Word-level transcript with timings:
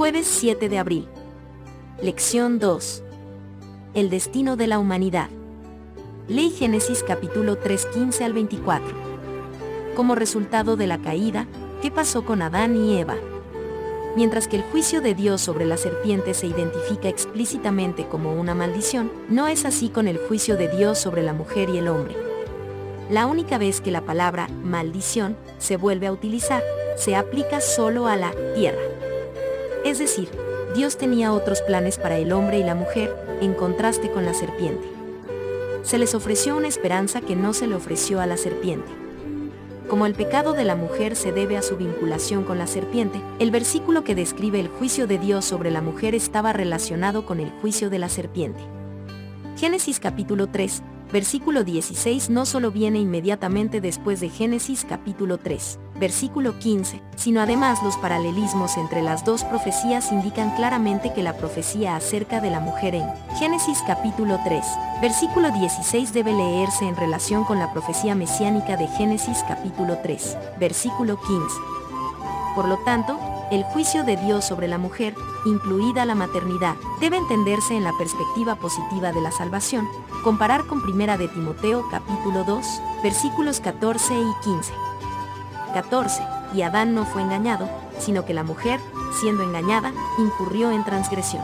Jueves 0.00 0.26
7 0.28 0.70
de 0.70 0.78
abril. 0.78 1.08
Lección 2.00 2.58
2. 2.58 3.02
El 3.92 4.08
destino 4.08 4.56
de 4.56 4.66
la 4.66 4.78
humanidad. 4.78 5.28
Ley 6.26 6.48
Génesis 6.48 7.04
capítulo 7.06 7.58
3 7.58 7.84
15 7.84 8.24
al 8.24 8.32
24. 8.32 8.88
Como 9.94 10.14
resultado 10.14 10.76
de 10.76 10.86
la 10.86 11.02
caída, 11.02 11.46
¿qué 11.82 11.90
pasó 11.90 12.24
con 12.24 12.40
Adán 12.40 12.76
y 12.76 12.96
Eva? 12.98 13.16
Mientras 14.16 14.48
que 14.48 14.56
el 14.56 14.62
juicio 14.62 15.02
de 15.02 15.14
Dios 15.14 15.42
sobre 15.42 15.66
la 15.66 15.76
serpiente 15.76 16.32
se 16.32 16.46
identifica 16.46 17.10
explícitamente 17.10 18.08
como 18.08 18.32
una 18.32 18.54
maldición, 18.54 19.12
no 19.28 19.48
es 19.48 19.66
así 19.66 19.90
con 19.90 20.08
el 20.08 20.16
juicio 20.16 20.56
de 20.56 20.68
Dios 20.68 20.98
sobre 20.98 21.22
la 21.22 21.34
mujer 21.34 21.68
y 21.68 21.76
el 21.76 21.88
hombre. 21.88 22.16
La 23.10 23.26
única 23.26 23.58
vez 23.58 23.82
que 23.82 23.90
la 23.90 24.00
palabra 24.00 24.48
maldición 24.64 25.36
se 25.58 25.76
vuelve 25.76 26.06
a 26.06 26.12
utilizar, 26.12 26.62
se 26.96 27.16
aplica 27.16 27.60
solo 27.60 28.06
a 28.06 28.16
la 28.16 28.32
tierra. 28.54 28.80
Es 29.84 29.98
decir, 29.98 30.28
Dios 30.74 30.98
tenía 30.98 31.32
otros 31.32 31.62
planes 31.62 31.98
para 31.98 32.18
el 32.18 32.32
hombre 32.32 32.58
y 32.58 32.62
la 32.62 32.74
mujer, 32.74 33.16
en 33.40 33.54
contraste 33.54 34.10
con 34.10 34.26
la 34.26 34.34
serpiente. 34.34 34.86
Se 35.82 35.96
les 35.96 36.14
ofreció 36.14 36.56
una 36.56 36.68
esperanza 36.68 37.22
que 37.22 37.34
no 37.34 37.54
se 37.54 37.66
le 37.66 37.74
ofreció 37.74 38.20
a 38.20 38.26
la 38.26 38.36
serpiente. 38.36 38.90
Como 39.88 40.06
el 40.06 40.14
pecado 40.14 40.52
de 40.52 40.64
la 40.64 40.76
mujer 40.76 41.16
se 41.16 41.32
debe 41.32 41.56
a 41.56 41.62
su 41.62 41.76
vinculación 41.76 42.44
con 42.44 42.58
la 42.58 42.66
serpiente, 42.66 43.20
el 43.38 43.50
versículo 43.50 44.04
que 44.04 44.14
describe 44.14 44.60
el 44.60 44.68
juicio 44.68 45.06
de 45.06 45.18
Dios 45.18 45.46
sobre 45.46 45.70
la 45.70 45.80
mujer 45.80 46.14
estaba 46.14 46.52
relacionado 46.52 47.24
con 47.24 47.40
el 47.40 47.50
juicio 47.60 47.90
de 47.90 47.98
la 47.98 48.08
serpiente. 48.08 48.60
Génesis 49.56 49.98
capítulo 49.98 50.46
3, 50.46 50.82
versículo 51.12 51.64
16 51.64 52.30
no 52.30 52.46
solo 52.46 52.70
viene 52.70 52.98
inmediatamente 52.98 53.80
después 53.80 54.20
de 54.20 54.28
Génesis 54.28 54.86
capítulo 54.88 55.38
3, 55.38 55.78
versículo 55.98 56.58
15, 56.58 57.02
sino 57.16 57.40
además 57.40 57.82
los 57.82 57.96
paralelismos 57.96 58.76
entre 58.76 59.02
las 59.02 59.24
dos 59.24 59.44
profecías 59.44 60.12
indican 60.12 60.54
claramente 60.54 61.12
que 61.12 61.22
la 61.22 61.36
profecía 61.36 61.96
acerca 61.96 62.40
de 62.40 62.50
la 62.50 62.60
mujer 62.60 62.94
en 62.94 63.06
Génesis 63.38 63.82
capítulo 63.86 64.38
3, 64.44 64.64
versículo 65.02 65.50
16 65.50 66.12
debe 66.12 66.32
leerse 66.32 66.86
en 66.86 66.96
relación 66.96 67.44
con 67.44 67.58
la 67.58 67.72
profecía 67.72 68.14
mesiánica 68.14 68.76
de 68.76 68.86
Génesis 68.86 69.44
capítulo 69.48 69.98
3, 70.02 70.36
versículo 70.58 71.18
15. 71.20 71.56
Por 72.54 72.68
lo 72.68 72.78
tanto, 72.78 73.18
el 73.50 73.64
juicio 73.64 74.04
de 74.04 74.16
Dios 74.16 74.44
sobre 74.44 74.68
la 74.68 74.78
mujer, 74.78 75.14
incluida 75.44 76.04
la 76.04 76.14
maternidad, 76.14 76.76
debe 77.00 77.16
entenderse 77.16 77.76
en 77.76 77.84
la 77.84 77.92
perspectiva 77.98 78.54
positiva 78.56 79.12
de 79.12 79.20
la 79.20 79.32
salvación, 79.32 79.88
comparar 80.22 80.66
con 80.66 80.82
Primera 80.82 81.18
de 81.18 81.28
Timoteo 81.28 81.84
capítulo 81.90 82.44
2, 82.44 82.64
versículos 83.02 83.60
14 83.60 84.14
y 84.14 84.44
15. 84.44 84.72
14. 85.74 86.22
Y 86.54 86.62
Adán 86.62 86.94
no 86.94 87.04
fue 87.04 87.22
engañado, 87.22 87.68
sino 87.98 88.24
que 88.24 88.34
la 88.34 88.44
mujer, 88.44 88.78
siendo 89.20 89.42
engañada, 89.42 89.92
incurrió 90.18 90.70
en 90.70 90.84
transgresión. 90.84 91.42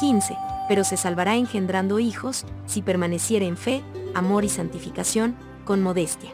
15. 0.00 0.36
Pero 0.68 0.84
se 0.84 0.96
salvará 0.96 1.36
engendrando 1.36 1.98
hijos, 1.98 2.46
si 2.66 2.80
permaneciere 2.80 3.46
en 3.46 3.56
fe, 3.58 3.82
amor 4.14 4.44
y 4.44 4.48
santificación, 4.48 5.36
con 5.64 5.82
modestia. 5.82 6.30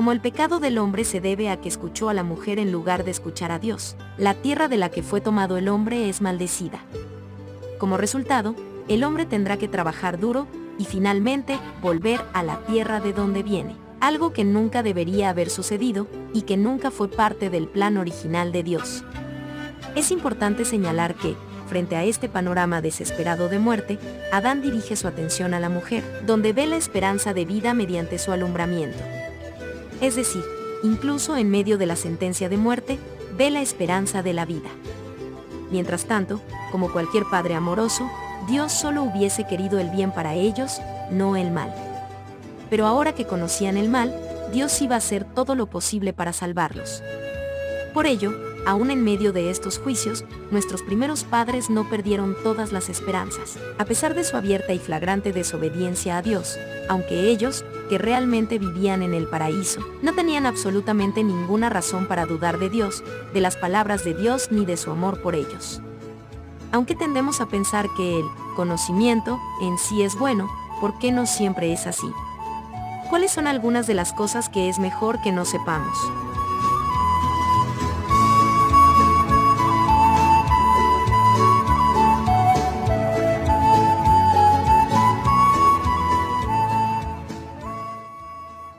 Como 0.00 0.12
el 0.12 0.22
pecado 0.22 0.60
del 0.60 0.78
hombre 0.78 1.04
se 1.04 1.20
debe 1.20 1.50
a 1.50 1.60
que 1.60 1.68
escuchó 1.68 2.08
a 2.08 2.14
la 2.14 2.22
mujer 2.22 2.58
en 2.58 2.72
lugar 2.72 3.04
de 3.04 3.10
escuchar 3.10 3.52
a 3.52 3.58
Dios, 3.58 3.96
la 4.16 4.32
tierra 4.32 4.66
de 4.66 4.78
la 4.78 4.88
que 4.88 5.02
fue 5.02 5.20
tomado 5.20 5.58
el 5.58 5.68
hombre 5.68 6.08
es 6.08 6.22
maldecida. 6.22 6.80
Como 7.76 7.98
resultado, 7.98 8.54
el 8.88 9.04
hombre 9.04 9.26
tendrá 9.26 9.58
que 9.58 9.68
trabajar 9.68 10.18
duro 10.18 10.46
y 10.78 10.86
finalmente 10.86 11.58
volver 11.82 12.22
a 12.32 12.42
la 12.42 12.60
tierra 12.60 13.00
de 13.00 13.12
donde 13.12 13.42
viene, 13.42 13.76
algo 14.00 14.32
que 14.32 14.42
nunca 14.42 14.82
debería 14.82 15.28
haber 15.28 15.50
sucedido 15.50 16.06
y 16.32 16.42
que 16.42 16.56
nunca 16.56 16.90
fue 16.90 17.08
parte 17.08 17.50
del 17.50 17.68
plan 17.68 17.98
original 17.98 18.52
de 18.52 18.62
Dios. 18.62 19.04
Es 19.96 20.10
importante 20.12 20.64
señalar 20.64 21.14
que, 21.14 21.36
frente 21.68 21.96
a 21.96 22.04
este 22.04 22.30
panorama 22.30 22.80
desesperado 22.80 23.50
de 23.50 23.58
muerte, 23.58 23.98
Adán 24.32 24.62
dirige 24.62 24.96
su 24.96 25.08
atención 25.08 25.52
a 25.52 25.60
la 25.60 25.68
mujer, 25.68 26.02
donde 26.24 26.54
ve 26.54 26.66
la 26.66 26.76
esperanza 26.76 27.34
de 27.34 27.44
vida 27.44 27.74
mediante 27.74 28.18
su 28.18 28.32
alumbramiento. 28.32 29.04
Es 30.00 30.16
decir, 30.16 30.44
incluso 30.82 31.36
en 31.36 31.50
medio 31.50 31.78
de 31.78 31.86
la 31.86 31.96
sentencia 31.96 32.48
de 32.48 32.56
muerte, 32.56 32.98
ve 33.36 33.50
la 33.50 33.62
esperanza 33.62 34.22
de 34.22 34.32
la 34.32 34.46
vida. 34.46 34.70
Mientras 35.70 36.06
tanto, 36.06 36.40
como 36.72 36.92
cualquier 36.92 37.24
padre 37.30 37.54
amoroso, 37.54 38.10
Dios 38.48 38.72
solo 38.72 39.02
hubiese 39.02 39.46
querido 39.46 39.78
el 39.78 39.90
bien 39.90 40.12
para 40.12 40.34
ellos, 40.34 40.80
no 41.10 41.36
el 41.36 41.50
mal. 41.50 41.72
Pero 42.70 42.86
ahora 42.86 43.14
que 43.14 43.26
conocían 43.26 43.76
el 43.76 43.88
mal, 43.88 44.14
Dios 44.52 44.80
iba 44.82 44.94
a 44.94 44.98
hacer 44.98 45.24
todo 45.24 45.54
lo 45.54 45.66
posible 45.66 46.12
para 46.12 46.32
salvarlos. 46.32 47.02
Por 47.94 48.06
ello, 48.06 48.32
aún 48.66 48.90
en 48.90 49.04
medio 49.04 49.32
de 49.32 49.50
estos 49.50 49.78
juicios, 49.78 50.24
nuestros 50.50 50.82
primeros 50.82 51.24
padres 51.24 51.70
no 51.70 51.88
perdieron 51.88 52.36
todas 52.42 52.72
las 52.72 52.88
esperanzas, 52.88 53.58
a 53.78 53.84
pesar 53.84 54.14
de 54.14 54.24
su 54.24 54.36
abierta 54.36 54.72
y 54.72 54.78
flagrante 54.78 55.32
desobediencia 55.32 56.16
a 56.16 56.22
Dios, 56.22 56.58
aunque 56.88 57.28
ellos, 57.28 57.64
que 57.90 57.98
realmente 57.98 58.60
vivían 58.60 59.02
en 59.02 59.14
el 59.14 59.26
paraíso, 59.26 59.80
no 60.00 60.14
tenían 60.14 60.46
absolutamente 60.46 61.24
ninguna 61.24 61.68
razón 61.68 62.06
para 62.06 62.24
dudar 62.24 62.60
de 62.60 62.70
Dios, 62.70 63.02
de 63.34 63.40
las 63.40 63.56
palabras 63.56 64.04
de 64.04 64.14
Dios 64.14 64.52
ni 64.52 64.64
de 64.64 64.76
su 64.76 64.92
amor 64.92 65.20
por 65.20 65.34
ellos. 65.34 65.82
Aunque 66.70 66.94
tendemos 66.94 67.40
a 67.40 67.46
pensar 67.46 67.88
que 67.96 68.20
el 68.20 68.26
conocimiento 68.54 69.40
en 69.60 69.76
sí 69.76 70.02
es 70.02 70.16
bueno, 70.16 70.48
¿por 70.80 71.00
qué 71.00 71.10
no 71.10 71.26
siempre 71.26 71.72
es 71.72 71.88
así? 71.88 72.06
¿Cuáles 73.08 73.32
son 73.32 73.48
algunas 73.48 73.88
de 73.88 73.94
las 73.94 74.12
cosas 74.12 74.48
que 74.48 74.68
es 74.68 74.78
mejor 74.78 75.20
que 75.20 75.32
no 75.32 75.44
sepamos? 75.44 75.98